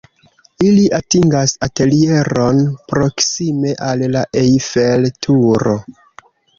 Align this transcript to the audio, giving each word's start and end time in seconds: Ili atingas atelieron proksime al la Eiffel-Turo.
Ili 0.69 0.85
atingas 0.99 1.53
atelieron 1.67 2.63
proksime 2.95 3.77
al 3.93 4.05
la 4.17 4.27
Eiffel-Turo. 4.45 5.81